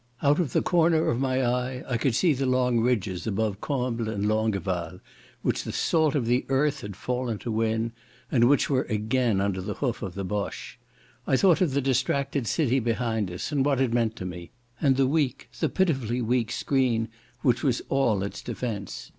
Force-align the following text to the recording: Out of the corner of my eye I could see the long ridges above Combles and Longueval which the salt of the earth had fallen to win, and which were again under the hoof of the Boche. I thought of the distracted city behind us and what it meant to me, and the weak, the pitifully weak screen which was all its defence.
Out 0.23 0.39
of 0.39 0.51
the 0.53 0.63
corner 0.63 1.09
of 1.11 1.19
my 1.19 1.45
eye 1.45 1.83
I 1.87 1.95
could 1.97 2.15
see 2.15 2.33
the 2.33 2.47
long 2.47 2.79
ridges 2.79 3.27
above 3.27 3.61
Combles 3.61 4.07
and 4.09 4.25
Longueval 4.27 4.99
which 5.43 5.63
the 5.63 5.71
salt 5.71 6.15
of 6.15 6.25
the 6.25 6.43
earth 6.49 6.81
had 6.81 6.95
fallen 6.95 7.37
to 7.37 7.51
win, 7.51 7.91
and 8.31 8.45
which 8.49 8.67
were 8.67 8.87
again 8.89 9.39
under 9.39 9.61
the 9.61 9.75
hoof 9.75 10.01
of 10.01 10.15
the 10.15 10.23
Boche. 10.25 10.79
I 11.27 11.37
thought 11.37 11.61
of 11.61 11.75
the 11.75 11.81
distracted 11.81 12.47
city 12.47 12.79
behind 12.79 13.29
us 13.29 13.51
and 13.51 13.63
what 13.63 13.79
it 13.79 13.93
meant 13.93 14.15
to 14.15 14.25
me, 14.25 14.49
and 14.81 14.97
the 14.97 15.05
weak, 15.05 15.49
the 15.59 15.69
pitifully 15.69 16.19
weak 16.19 16.51
screen 16.51 17.07
which 17.43 17.61
was 17.63 17.83
all 17.87 18.23
its 18.23 18.41
defence. 18.41 19.09